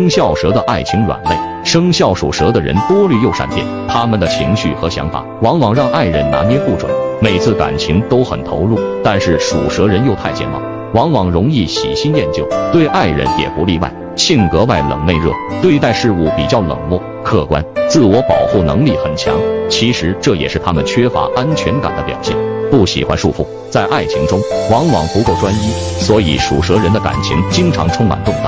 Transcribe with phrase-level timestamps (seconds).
[0.00, 10.62] 生肖蛇的爱情软肋生肖属蛇的人多虑又善变他们的情绪和想法往往让爱人拿捏不准每次感情都很投入但是属蛇人又太健忘
[10.94, 19.34] 往往容易喜新厌旧对爱人也不例外性格外冷内热对待事物比较冷漠客观自我保护能力很强
[19.68, 22.34] 其实这也是他们缺乏安全感的表现。
[22.70, 24.40] 不喜欢束缚在爱情中
[24.70, 25.70] 往往不够专一
[26.00, 28.44] 所以属蛇人的感情经常充满动荡。